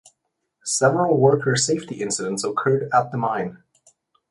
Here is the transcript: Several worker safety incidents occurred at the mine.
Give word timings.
Several 0.63 1.15
worker 1.15 1.55
safety 1.55 2.01
incidents 2.01 2.43
occurred 2.43 2.89
at 2.91 3.11
the 3.11 3.19
mine. 3.19 3.61